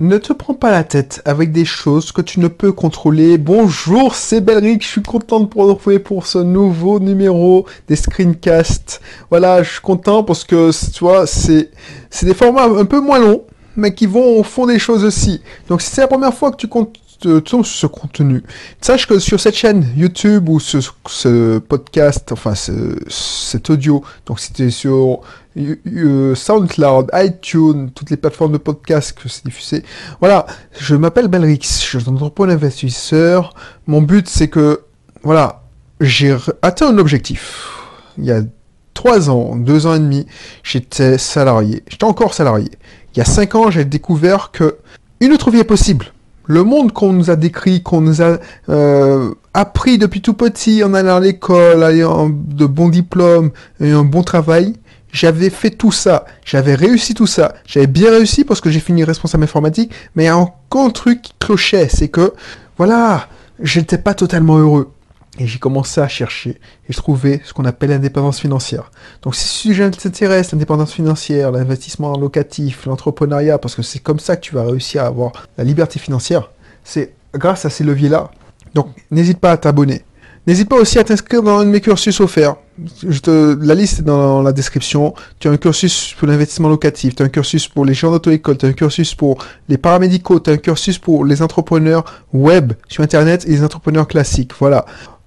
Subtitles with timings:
[0.00, 3.38] Ne te prends pas la tête avec des choses que tu ne peux contrôler.
[3.38, 9.00] Bonjour, c'est Belric, je suis content de vous retrouver pour ce nouveau numéro des screencasts.
[9.30, 11.70] Voilà, je suis content parce que, tu vois, c'est,
[12.10, 13.44] c'est des formats un peu moins longs,
[13.76, 15.40] mais qui vont au fond des choses aussi.
[15.68, 18.42] Donc si c'est la première fois que tu comptes sur ce contenu.
[18.80, 24.40] Sache que sur cette chaîne YouTube ou ce, ce podcast, enfin ce, cet audio, donc
[24.40, 25.20] c'était sur
[26.34, 29.84] SoundCloud, iTunes, toutes les plateformes de podcast que c'est diffusé.
[30.20, 30.46] Voilà,
[30.78, 33.54] je m'appelle Belrix, je suis entrepreneur investisseur.
[33.86, 34.82] Mon but c'est que,
[35.22, 35.62] voilà,
[36.00, 37.68] j'ai atteint un objectif.
[38.18, 38.42] Il y a
[38.94, 40.26] trois ans, deux ans et demi,
[40.62, 41.82] j'étais salarié.
[41.88, 42.70] J'étais encore salarié.
[43.14, 44.78] Il y a cinq ans, j'ai découvert que
[45.20, 46.13] une autre vie est possible
[46.46, 50.94] le monde qu'on nous a décrit, qu'on nous a euh, appris depuis tout petit en
[50.94, 54.74] allant à l'école, ayant de bons diplômes et un bon travail,
[55.12, 59.04] j'avais fait tout ça, j'avais réussi tout ça, j'avais bien réussi parce que j'ai fini
[59.04, 62.34] responsable informatique, mais il y a encore un truc qui clochait, c'est que,
[62.76, 63.28] voilà,
[63.60, 64.90] j'étais pas totalement heureux.
[65.38, 68.92] Et j'ai commencé à chercher et je trouvais ce qu'on appelle l'indépendance financière.
[69.22, 74.36] Donc si ce sujet t'intéresse, l'indépendance financière, l'investissement locatif, l'entrepreneuriat, parce que c'est comme ça
[74.36, 76.52] que tu vas réussir à avoir la liberté financière,
[76.84, 78.30] c'est grâce à ces leviers-là.
[78.74, 80.04] Donc n'hésite pas à t'abonner.
[80.46, 82.56] N'hésite pas aussi à t'inscrire dans un de mes cursus offerts.
[83.08, 85.14] Je te, la liste est dans la description.
[85.38, 88.58] Tu as un cursus pour l'investissement locatif, tu as un cursus pour les gens d'auto-école,
[88.58, 89.38] tu as un cursus pour
[89.70, 94.06] les paramédicaux, tu as un cursus pour les entrepreneurs web sur Internet et les entrepreneurs
[94.06, 94.52] classiques.
[94.58, 94.84] Voilà.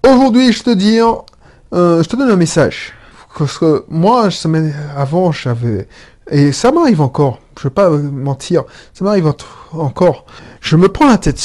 [0.07, 2.93] Aujourd'hui, je te dis, euh, je te donne un message.
[3.37, 4.29] Parce que moi,
[4.95, 5.89] avant, j'avais...
[6.31, 8.63] Et ça m'arrive encore, je vais pas mentir,
[8.93, 9.33] ça m'arrive
[9.73, 10.25] encore.
[10.61, 11.41] Je me prends la tête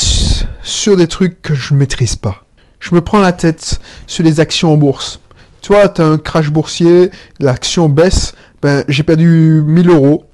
[0.63, 2.45] sur des trucs que je maîtrise pas.
[2.79, 5.19] Je me prends la tête sur les actions en bourse.
[5.61, 10.25] Tu vois, as un crash boursier, l'action baisse, ben, j'ai perdu 1000 euros.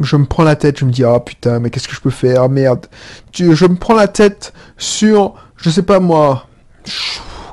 [0.00, 2.10] Je me prends la tête, je me dis, ah putain, mais qu'est-ce que je peux
[2.10, 2.86] faire, merde.
[3.32, 6.46] Je me prends la tête sur, je sais pas moi,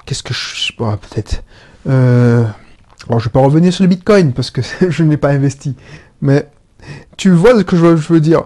[0.06, 0.74] qu'est-ce que je...
[0.78, 1.44] Bon, peut-être...
[1.88, 2.46] Euh...
[3.10, 5.76] Je vais pas revenir sur le Bitcoin, parce que je n'ai pas investi.
[6.22, 6.48] Mais
[7.18, 8.44] tu vois ce que je veux, dire.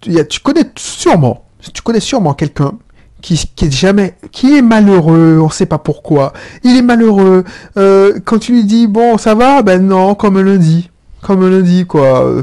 [0.00, 2.72] Tu, connais sûrement, tu connais sûrement quelqu'un
[3.20, 6.32] qui, est jamais, qui est malheureux, on sait pas pourquoi.
[6.64, 7.44] Il est malheureux.
[7.76, 10.90] Euh, quand tu lui dis bon, ça va, ben non, comme un lundi,
[11.22, 12.42] comme un lundi quoi.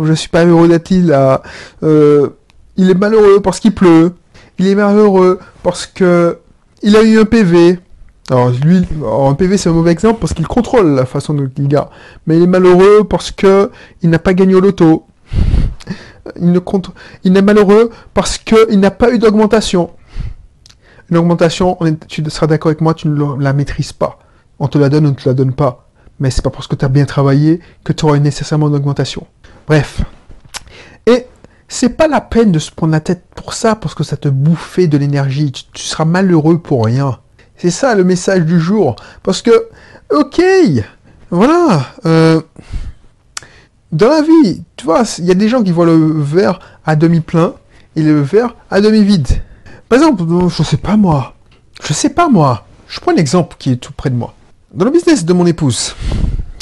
[0.00, 1.42] Je suis pas heureux d'être là.
[1.82, 2.30] Euh,
[2.76, 4.14] il est malheureux parce qu'il pleut.
[4.58, 6.38] Il est malheureux parce que
[6.82, 7.78] il a eu un PV.
[8.30, 11.68] Alors lui, en PV c'est un mauvais exemple parce qu'il contrôle la façon dont il
[11.68, 11.84] gagne.
[12.26, 13.70] Mais il est malheureux parce que
[14.02, 15.06] il n'a pas gagné au loto.
[16.36, 16.90] Il, ne compte...
[17.24, 19.90] il est malheureux parce qu'il n'a pas eu d'augmentation.
[21.10, 21.76] Une augmentation,
[22.08, 24.18] tu seras d'accord avec moi, tu ne la maîtrises pas.
[24.58, 25.88] On te la donne, on ne te la donne pas.
[26.20, 29.26] Mais c'est pas parce que tu as bien travaillé que tu auras nécessairement une augmentation.
[29.66, 30.02] Bref.
[31.06, 31.26] Et
[31.72, 34.28] c'est pas la peine de se prendre la tête pour ça, parce que ça te
[34.28, 35.52] bouffait de l'énergie.
[35.52, 37.18] Tu, seras malheureux pour rien.
[37.56, 38.94] C'est ça le message du jour.
[39.22, 39.68] Parce que,
[40.10, 40.42] ok,
[41.30, 41.86] voilà.
[42.04, 42.42] Euh,
[43.90, 46.94] dans la vie, tu vois, il y a des gens qui voient le verre à
[46.94, 47.54] demi plein
[47.96, 49.28] et le verre à demi vide.
[49.88, 51.34] Par exemple, je sais pas moi.
[51.82, 52.66] Je sais pas moi.
[52.86, 54.34] Je prends un exemple qui est tout près de moi.
[54.74, 55.96] Dans le business de mon épouse,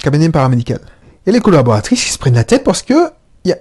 [0.04, 0.80] cabinet paramédical,
[1.26, 3.10] il y a les collaboratrices qui se prennent la tête parce que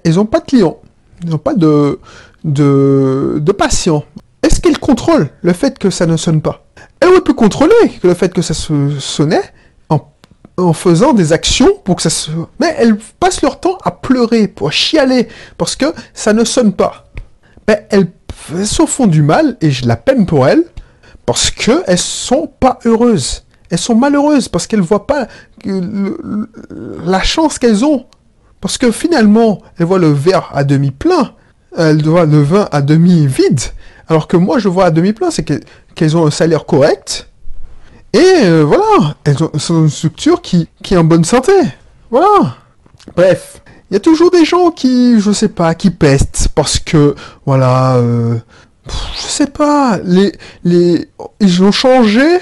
[0.04, 0.78] elles n'ont pas de clients.
[1.24, 2.00] Ils n'ont pas de,
[2.44, 4.04] de, patients.
[4.44, 6.66] Est-ce qu'elle contrôle le fait que ça ne sonne pas?
[7.00, 9.44] Elle aurait pu contrôler le fait que ça se sonnait
[10.58, 12.32] en, faisant des actions pour que ça se...
[12.60, 17.06] Mais elles passent leur temps à pleurer, pour chialer, parce que ça ne sonne pas.
[17.90, 18.08] Elles,
[18.66, 20.64] s'en font du mal, et je la peine pour elles,
[21.26, 23.46] parce qu'elles sont pas heureuses.
[23.70, 25.28] Elles sont malheureuses, parce qu'elles voient pas
[25.66, 28.06] la chance qu'elles ont
[28.62, 31.34] parce que finalement, elle voit le verre à demi plein,
[31.78, 33.62] elle voit le vin à demi vide,
[34.08, 35.44] alors que moi je vois à demi plein, c'est
[35.96, 37.30] qu'elles ont un salaire correct,
[38.14, 39.52] et euh, voilà, elles ont,
[39.84, 41.52] une structure qui, est en bonne santé.
[42.10, 42.56] Voilà.
[43.16, 47.16] Bref, il y a toujours des gens qui, je sais pas, qui pestent parce que,
[47.46, 48.38] voilà, euh,
[48.88, 50.32] je sais pas, les,
[51.40, 52.40] ils ont changé,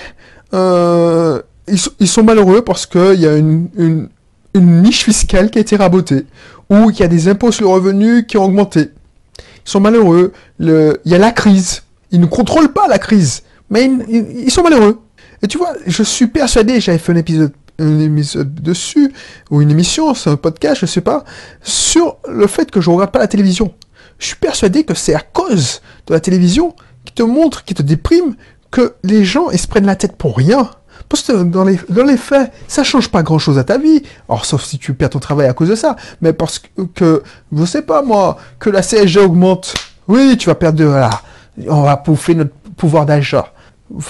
[0.54, 4.10] euh, ils, sont malheureux parce qu'il y a une,
[4.54, 6.26] une niche fiscale qui a été rabotée,
[6.70, 8.92] ou qu'il y a des impôts sur le revenu qui ont augmenté.
[9.40, 10.34] Ils sont malheureux.
[10.60, 11.84] Il y a la crise.
[12.12, 15.02] Ils ne contrôlent pas la crise, mais ils, sont malheureux.
[15.44, 19.12] Et tu vois, je suis persuadé, j'avais fait un épisode, un épisode dessus,
[19.52, 21.26] ou une émission, c'est un podcast, je sais pas,
[21.62, 23.74] sur le fait que je regarde pas la télévision.
[24.20, 27.82] Je suis persuadé que c'est à cause de la télévision qui te montre, qui te
[27.82, 28.36] déprime,
[28.72, 30.70] que les gens, ils se prennent la tête pour rien.
[31.10, 34.04] Parce que dans les, faits, ça change pas grand chose à ta vie.
[34.28, 35.96] Or, sauf si tu perds ton travail à cause de ça.
[36.22, 36.62] Mais parce
[36.96, 37.24] que,
[37.56, 39.74] je sais pas moi, que la CSG augmente
[40.08, 40.84] Oui, tu vas perdre.
[40.84, 41.22] Voilà.
[41.68, 43.54] On va pouffer notre pouvoir d'achat.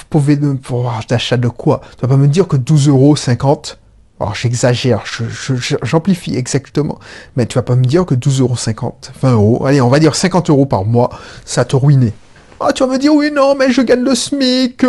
[0.10, 1.82] Pouvoir d'achat de quoi?
[1.98, 3.16] Tu vas pas me dire que 12,50 euros,
[4.20, 5.04] alors j'exagère,
[5.84, 6.98] j'amplifie exactement,
[7.36, 8.56] mais tu vas pas me dire que 12,50 euros,
[9.22, 11.12] 20 euros, allez, on va dire 50 euros par mois,
[11.46, 12.14] ça te ruinait.
[12.60, 14.84] Ah, tu vas me dire, oui, non, mais je gagne le SMIC.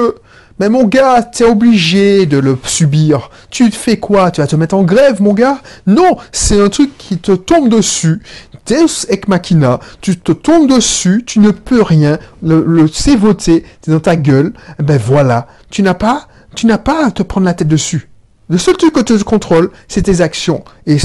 [0.59, 3.31] Mais mon gars, t'es obligé de le subir.
[3.51, 4.31] Tu fais quoi?
[4.31, 5.61] Tu vas te mettre en grève, mon gars?
[5.87, 8.21] Non, c'est un truc qui te tombe dessus.
[8.67, 12.19] Deus ex machina, tu te tombes dessus, tu ne peux rien.
[12.43, 14.53] Le, le c'est voté, dans ta gueule.
[14.79, 18.09] Ben voilà, tu n'as pas, tu n'as pas à te prendre la tête dessus.
[18.51, 20.65] Le seul truc que tu contrôles, c'est tes actions.
[20.87, 20.97] Et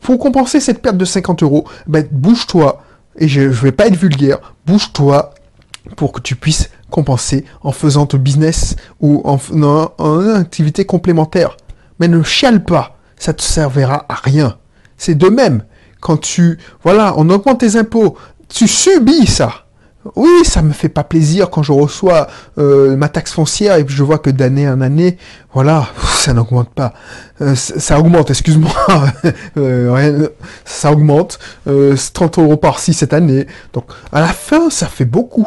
[0.00, 2.82] pour compenser cette perte de 50 euros, ben bouge-toi.
[3.18, 4.54] Et je, ne vais pas être vulgaire.
[4.66, 5.34] Bouge-toi
[5.96, 10.84] pour que tu puisses compenser en faisant ton business ou en, en, en une activité
[10.84, 11.56] complémentaire.
[11.98, 14.56] Mais ne chiale pas, ça te servira à rien.
[14.96, 15.64] C'est de même,
[16.00, 18.16] quand tu, voilà, on augmente tes impôts,
[18.48, 19.66] tu subis ça.
[20.14, 22.28] Oui, ça me fait pas plaisir quand je reçois
[22.58, 25.18] euh, ma taxe foncière et je vois que d'année en année,
[25.52, 26.92] voilà, ça n'augmente pas.
[27.40, 28.70] Euh, ça augmente, excuse-moi.
[29.56, 30.28] euh,
[30.64, 31.40] ça augmente.
[32.12, 33.46] 30 euros par-ci cette année.
[33.72, 35.46] Donc, à la fin, ça fait beaucoup.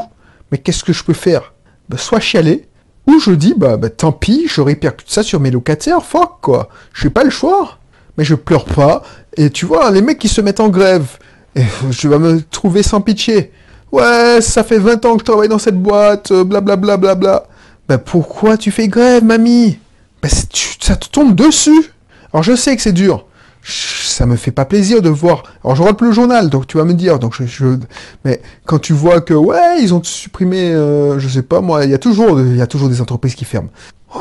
[0.51, 1.53] Mais qu'est-ce que je peux faire?
[1.87, 2.67] Bah, Soit chialer,
[3.07, 6.69] ou je dis, bah, bah tant pis, je répercute ça sur mes locataires, fuck, quoi.
[6.93, 7.77] Je n'ai pas le choix.
[8.17, 9.03] Mais je pleure pas.
[9.37, 11.17] Et tu vois, les mecs qui se mettent en grève,
[11.55, 13.51] et je vais me trouver sans pitié.
[13.91, 17.43] Ouais, ça fait 20 ans que je travaille dans cette boîte, blablabla, bla, bla, bla.
[17.87, 19.79] Ben pourquoi tu fais grève, mamie?
[20.21, 21.91] Ben ça te tombe dessus.
[22.31, 23.25] Alors je sais que c'est dur
[23.63, 25.43] ça me fait pas plaisir de voir.
[25.63, 27.19] Alors je regarde le journal, donc tu vas me dire.
[27.19, 27.77] Donc je,
[28.25, 31.91] mais quand tu vois que ouais, ils ont supprimé, euh, je sais pas moi, il
[31.91, 33.69] y a toujours, il y a toujours des entreprises qui ferment.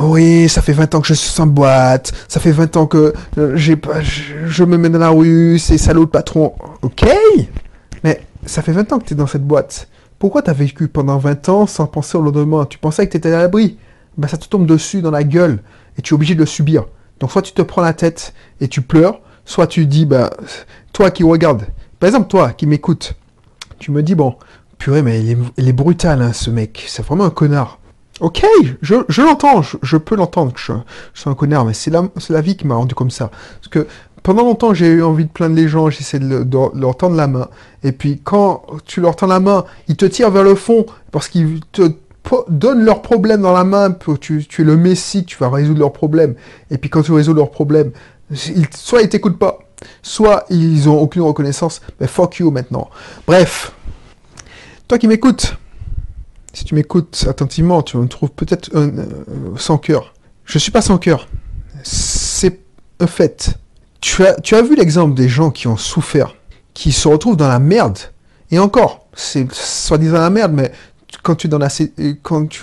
[0.03, 2.13] Oui, ça fait 20 ans que je suis sans boîte.
[2.29, 5.79] Ça fait 20 ans que euh, j'ai pas, je, me mets dans la rue, c'est
[5.79, 6.55] salaud de patron.
[6.83, 7.07] Ok,
[8.05, 9.89] mais ça fait 20 ans que tu es dans cette boîte.
[10.19, 12.67] Pourquoi tu as vécu pendant 20 ans sans penser au lendemain?
[12.67, 13.79] Tu pensais que tu étais à l'abri.
[14.19, 15.61] Ben, ça te tombe dessus dans la gueule
[15.97, 16.85] et tu es obligé de le subir.
[17.21, 20.31] Donc soit tu te prends la tête et tu pleures, soit tu dis, bah,
[20.93, 21.67] toi qui regardes,
[21.99, 23.15] par exemple, toi qui m'écoutes,
[23.79, 24.37] tu me dis, bon,
[24.77, 27.79] purée, mais il est, brutal, hein, ce mec, c'est vraiment un connard.
[28.21, 28.45] Ok,
[28.83, 30.73] je, l'entends, je, peux l'entendre je,
[31.15, 33.31] suis un connard, mais c'est la, vie qui m'a rendu comme ça.
[33.61, 33.87] Parce que
[34.23, 36.45] pendant longtemps, j'ai eu envie de plaindre les gens, j'essaie de,
[36.79, 37.49] leur tendre la main.
[37.83, 41.29] Et puis quand tu leur tends la main, ils te tirent vers le fond parce
[41.29, 41.91] qu'ils te
[42.49, 43.97] donnent leurs problèmes dans la main.
[44.21, 46.35] Tu, tu es le messie, tu vas résoudre leurs problèmes.
[46.71, 47.93] Et puis quand tu résous leurs problèmes,
[48.35, 49.59] soit ils t'écoutent pas,
[50.03, 51.81] soit ils ont aucune reconnaissance.
[52.01, 52.91] Mais fuck you maintenant.
[53.27, 53.73] Bref,
[54.87, 55.57] toi qui m'écoutes,
[56.53, 58.91] si tu m'écoutes attentivement, tu me trouves peut-être euh,
[59.57, 60.15] sans cœur.
[60.45, 61.29] Je suis pas sans cœur.
[61.83, 62.61] C'est
[63.01, 63.59] un fait.
[64.01, 66.35] Tu as, vu l'exemple des gens qui ont souffert,
[66.73, 67.99] qui se retrouvent dans la merde.
[68.51, 70.73] Et encore, c'est soi-disant la merde, mais
[71.23, 71.69] quand tu es dans la,
[72.23, 72.61] quand tu,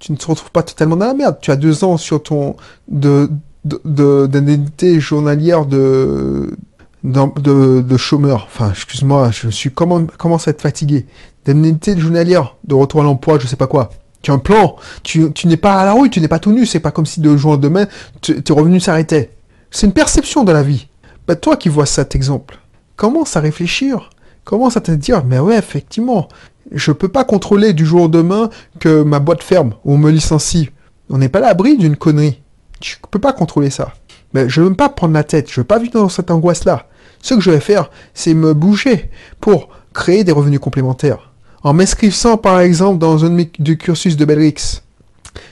[0.00, 1.38] tu ne te retrouves pas totalement dans la merde.
[1.40, 2.56] Tu as deux ans sur ton,
[2.88, 3.30] de,
[3.64, 6.56] d'indemnité journalière de,
[7.04, 8.48] de, de chômeur.
[8.50, 11.06] Enfin, excuse-moi, je suis commence à être fatigué.
[11.44, 13.90] D'indemnité journalière de retour à l'emploi, je sais pas quoi.
[14.22, 14.76] Tu as un plan.
[15.02, 16.66] Tu, n'es pas à la rue, tu n'es pas tout nu.
[16.66, 17.86] C'est pas comme si de jour au demain,
[18.20, 19.30] tes revenus s'arrêtaient.
[19.70, 20.88] C'est une perception de la vie.
[21.26, 22.58] Bah, toi qui vois cet exemple,
[22.96, 24.10] commence à réfléchir.
[24.44, 26.28] Commence à te dire, mais ouais, effectivement,
[26.72, 30.70] je peux pas contrôler du jour au demain que ma boîte ferme ou me licencie.
[31.08, 32.40] On n'est pas l'abri d'une connerie.
[32.80, 33.92] Tu peux pas contrôler ça.
[34.32, 36.86] Mais je veux pas prendre la tête, je veux pas vivre dans cette angoisse-là.
[37.22, 39.10] Ce que je vais faire, c'est me bouger
[39.40, 41.30] pour créer des revenus complémentaires.
[41.62, 44.82] En m'inscrivant, par exemple, dans un de cursus de Belrix.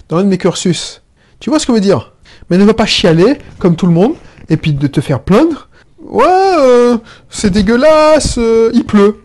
[0.09, 1.03] Dans un de mes cursus.
[1.41, 2.13] Tu vois ce que je veux dire?
[2.49, 4.15] Mais ne va pas chialer, comme tout le monde,
[4.49, 5.69] et puis de te faire plaindre.
[6.01, 6.97] Ouais, euh,
[7.29, 9.23] c'est dégueulasse, euh, il pleut.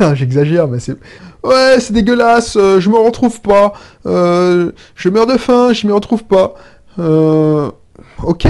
[0.14, 0.96] J'exagère, mais c'est...
[1.42, 3.72] Ouais, c'est dégueulasse, euh, je me retrouve pas.
[4.04, 6.54] je meurs de faim, je m'y retrouve pas.
[6.98, 7.70] Euh,
[8.22, 8.48] ok,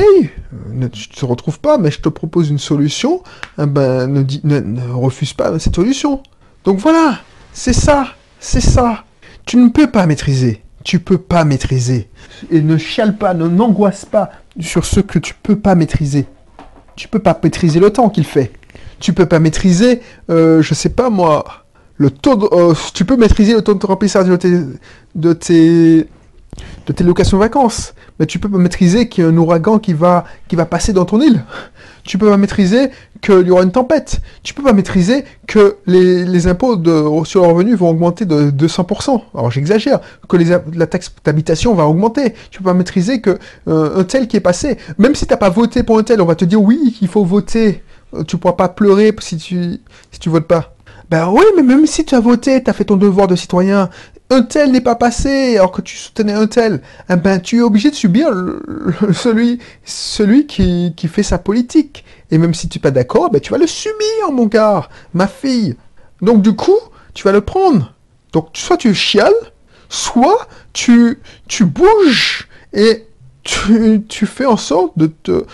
[0.72, 3.22] ne, tu te retrouves pas, mais je te propose une solution,
[3.58, 6.22] eh ben, ne, refuse pas cette solution.
[6.64, 7.18] Donc voilà,
[7.52, 8.08] c'est ça,
[8.40, 9.04] c'est ça.
[9.44, 12.08] Tu ne peux pas maîtriser, tu peux pas maîtriser.
[12.50, 16.26] Et ne chiale pas, ne n'angoisse pas sur ce que tu peux pas maîtriser.
[16.96, 18.52] Tu peux pas maîtriser le temps qu'il fait.
[18.98, 20.00] Tu peux pas maîtriser,
[20.30, 21.44] euh, je sais pas moi,
[21.96, 26.06] le taux de, euh, tu peux maîtriser le taux de remplissage de tes
[26.86, 27.94] de tes locations vacances.
[28.18, 30.24] Mais tu peux pas maîtriser qu'il y a un ouragan qui va,
[30.70, 31.44] passer dans ton île.
[32.04, 34.20] Tu peux pas maîtriser qu'il y aura une tempête.
[34.42, 36.76] Tu peux pas maîtriser que les, impôts
[37.24, 39.20] sur le revenu vont augmenter de 200%.
[39.34, 40.00] Alors j'exagère.
[40.28, 42.34] Que la taxe d'habitation va augmenter.
[42.50, 45.38] Tu peux pas maîtriser que euh, un tel qui est passé, même si tu n'as
[45.38, 47.82] pas voté pour un tel, on va te dire oui, il faut voter.
[48.28, 50.76] Tu pourras pas pleurer si tu, si votes pas.
[51.10, 53.90] Ben oui, mais même si tu as voté, tu as fait ton devoir de citoyen,
[54.30, 57.60] un tel n'est pas passé alors que tu soutenais un tel, eh ben tu es
[57.60, 58.28] obligé de subir
[59.12, 62.04] celui, qui, fait sa politique.
[62.30, 65.28] Et même si tu n'es pas d'accord, ben tu vas le subir, mon gars, ma
[65.28, 65.76] fille.
[66.22, 66.78] Donc du coup,
[67.14, 67.92] tu vas le prendre.
[68.32, 69.32] Donc soit tu chiales,
[69.88, 73.06] soit tu, tu bouges et
[73.44, 75.44] tu fais en sorte de te...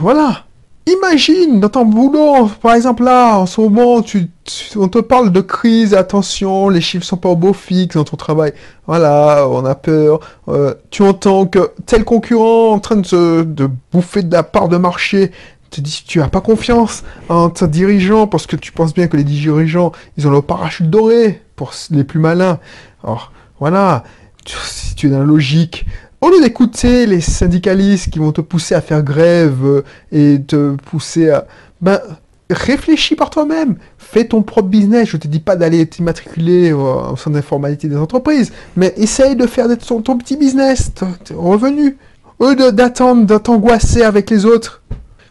[0.00, 0.46] Voilà.
[0.86, 4.28] Imagine dans ton boulot, par exemple là, en ce moment, tu,
[4.76, 8.18] on te parle de crise, attention, les chiffres sont pas au beau fixe dans ton
[8.18, 8.52] travail.
[8.86, 10.20] Voilà, on a peur.
[10.48, 15.30] Euh, tu entends que tel concurrent en train de, bouffer de la part de marché
[15.70, 19.16] te dis tu as pas confiance en ton dirigeant parce que tu penses bien que
[19.16, 22.58] les dirigeants, ils ont le parachute doré pour les plus malins.
[23.02, 24.04] Alors, voilà,
[24.46, 25.86] si tu es dans la logique,
[26.24, 30.74] au lieu d'écouter les syndicalistes qui vont te pousser à faire grève euh, et te
[30.76, 31.46] pousser à...
[31.82, 32.00] Ben,
[32.48, 33.76] réfléchis par toi-même.
[33.98, 35.06] Fais ton propre business.
[35.10, 39.66] Je te dis pas d'aller t'immatriculer au centre d'informalité des entreprises, mais essaye de faire
[39.76, 41.98] ton, ton petit business, ton, revenu.
[42.38, 44.82] Au lieu d'attendre, de avec les autres.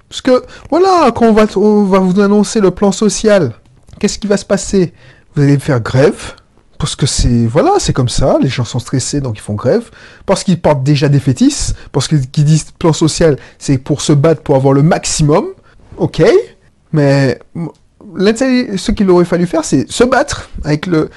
[0.10, 3.54] Parce que, voilà, quand on va, on va vous annoncer le plan social,
[4.00, 4.94] qu'est-ce qui va se passer?
[5.36, 6.36] Vous allez faire grève
[6.84, 9.90] parce que c'est voilà, c'est comme ça, les gens sont stressés donc ils font grève,
[10.25, 14.42] parce qu'ils portent déjà des fétiches, parce qu'ils disent plan social, c'est pour se battre
[14.42, 15.46] pour avoir le maximum,
[15.96, 16.22] ok,
[16.92, 21.10] mais ce qu'il aurait fallu faire, c'est se battre avec le...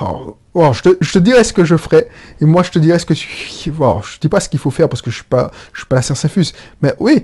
[0.00, 2.08] Oh, oh, je, te, je, te, dirai ce que je ferai,
[2.40, 3.70] et moi je te dirai ce que tu...
[3.80, 5.86] Oh, je dis pas ce qu'il faut faire parce que je suis pas, je suis
[5.86, 7.22] pas la science infuse, mais oui,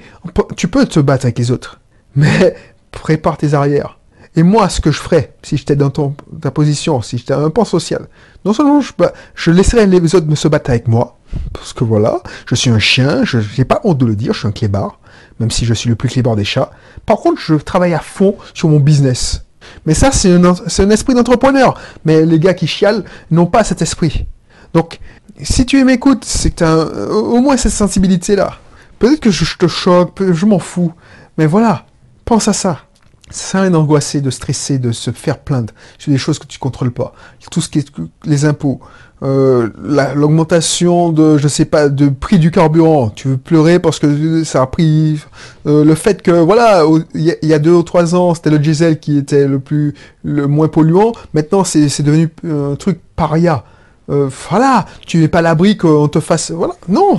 [0.57, 1.81] tu peux te battre avec les autres,
[2.15, 2.55] mais
[2.91, 3.98] prépare tes arrières.
[4.39, 7.51] Et moi, ce que je ferais, si j'étais dans ton, ta position, si j'étais un
[7.51, 8.07] pan social,
[8.45, 11.19] non seulement je, bah, je laisserais les autres me se battre avec moi,
[11.53, 14.39] parce que voilà, je suis un chien, je n'ai pas honte de le dire, je
[14.39, 15.01] suis un clébard,
[15.41, 16.71] même si je suis le plus clébard des chats.
[17.05, 19.45] Par contre, je travaille à fond sur mon business.
[19.87, 21.75] Mais ça, c'est un, esprit d'entrepreneur.
[22.05, 23.03] Mais les gars qui chialent
[23.33, 24.25] n'ont pas cet esprit.
[24.73, 25.01] Donc,
[25.43, 28.53] si tu m'écoutes, c'est au moins cette sensibilité-là.
[29.01, 30.93] Peut-être que je te choque, je m'en fous.
[31.39, 31.87] Mais voilà,
[32.25, 32.83] pense à ça.
[33.31, 36.93] Ça sert à de stresser, de se faire plaindre sur des choses que tu contrôles
[36.93, 37.13] pas.
[37.51, 37.91] Tout ce qui est
[38.25, 38.81] les impôts,
[39.23, 39.69] euh,
[40.15, 43.11] l'augmentation de, je sais pas, de prix du carburant.
[43.11, 45.21] Tu veux pleurer parce que ça a pris
[45.67, 49.01] euh, le fait que voilà, il y, a deux ou trois ans, c'était le diesel
[49.01, 51.13] qui était le plus, le moins polluant.
[51.35, 53.65] Maintenant, c'est devenu un truc paria.
[54.11, 56.75] Euh, voilà, tu n'es pas l'abri qu'on te fasse, voilà.
[56.89, 57.19] Non,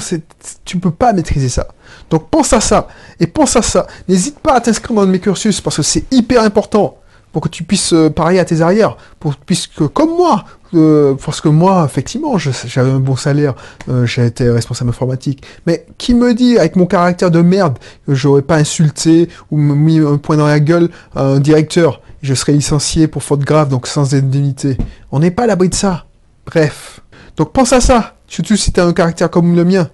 [0.66, 1.68] tu peux pas maîtriser ça.
[2.10, 2.88] Donc pense à ça.
[3.20, 3.88] Et pense à ça.
[4.08, 6.98] N'hésite pas à t'inscrire dans mes cursus parce que c'est hyper important
[7.32, 8.98] pour que tu puisses euh, parier à tes arrières.
[9.46, 13.54] Puisque comme moi, euh, parce que moi, effectivement, j'avais un bon salaire,
[13.90, 15.44] euh, j'ai été responsable informatique.
[15.66, 20.00] Mais qui me dit, avec mon caractère de merde, que j'aurais pas insulté ou mis
[20.00, 22.02] un point dans la gueule un directeur?
[22.22, 24.78] Je serais licencié pour faute grave, donc sans indemnité.
[25.12, 26.06] On n'est pas à l'abri de ça.
[26.46, 27.00] Bref.
[27.38, 28.16] Donc pense à ça.
[28.28, 29.90] Surtout si tu as un caractère comme le mien.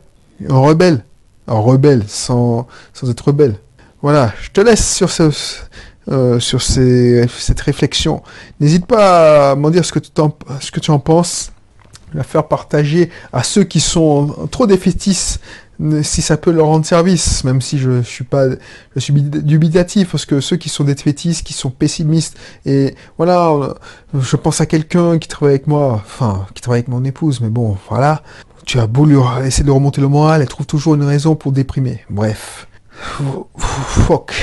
[0.50, 1.04] Un rebelle
[1.48, 3.56] rebelle, sans, sans être rebelle.
[4.02, 5.32] Voilà, je te laisse sur, ce,
[6.12, 8.22] euh, sur ces, cette réflexion.
[8.60, 11.52] N'hésite pas à m'en dire ce que, tu en, penses,
[12.14, 15.40] la faire partager à ceux qui sont trop défaitistes,
[16.04, 18.46] si ça peut leur rendre service, même si je suis pas,
[18.96, 23.74] je suis dubitatif, parce que ceux qui sont défaitistes, qui sont pessimistes, et voilà,
[24.14, 27.50] je pense à quelqu'un qui travaille avec moi, enfin, qui travaille avec mon épouse, mais
[27.50, 28.22] bon, voilà,
[28.66, 31.52] tu as beau lui essayer de remonter le moral, elle trouve toujours une raison pour
[31.52, 32.04] déprimer.
[32.10, 32.68] Bref.
[33.58, 34.34] Fuck.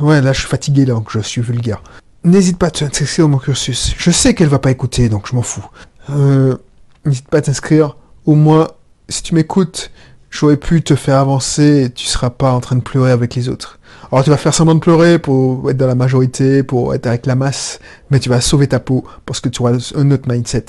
[0.00, 1.82] Ouais, là je suis fatigué, là, donc je suis vulgaire.
[2.24, 3.94] N'hésite pas à t'inscrire dans mon cursus.
[3.96, 5.66] Je sais qu'elle va pas écouter, donc je m'en fous.
[6.10, 6.56] Euh,
[7.04, 7.96] n'hésite pas à t'inscrire.
[8.26, 8.68] Au moins,
[9.08, 9.90] si tu m'écoutes,
[10.30, 13.48] j'aurais pu te faire avancer et tu seras pas en train de pleurer avec les
[13.48, 13.78] autres.
[14.10, 17.26] Alors tu vas faire semblant de pleurer pour être dans la majorité, pour être avec
[17.26, 17.78] la masse,
[18.10, 20.64] mais tu vas sauver ta peau parce que tu auras un autre mindset.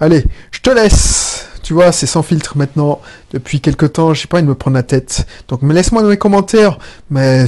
[0.00, 2.98] Allez, je te laisse tu vois, c'est sans filtre maintenant.
[3.30, 5.26] Depuis quelques temps, j'ai pas envie de me prendre la tête.
[5.48, 6.78] Donc, me laisse-moi dans les commentaires.
[7.10, 7.44] Mais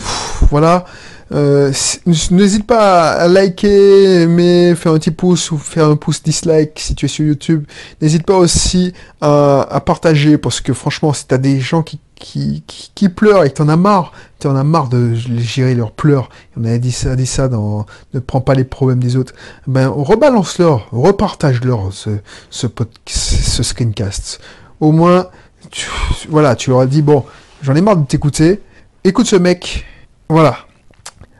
[0.50, 0.84] voilà.
[1.32, 1.72] Euh,
[2.04, 6.94] N'hésite pas à liker, aimer, faire un petit pouce ou faire un pouce dislike si
[6.94, 7.64] tu es sur YouTube.
[8.02, 12.62] N'hésite pas aussi à, à, partager parce que franchement, si t'as des gens qui qui,
[12.94, 16.28] qui, pleurent et que t'en as marre, t'en as marre de gérer leurs pleurs.
[16.56, 19.32] On a dit ça, dit ça dans Ne prends pas les problèmes des autres.
[19.66, 22.10] Ben, rebalance-leur, repartage-leur ce,
[22.50, 22.66] ce,
[23.06, 24.40] ce screencast.
[24.80, 25.28] Au moins,
[25.70, 25.88] tu,
[26.28, 27.24] voilà, tu leur dit, bon,
[27.62, 28.60] j'en ai marre de t'écouter,
[29.02, 29.86] écoute ce mec,
[30.28, 30.58] voilà.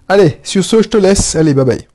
[0.08, 1.86] Allez, sur ce, je te laisse, allez, bye bye.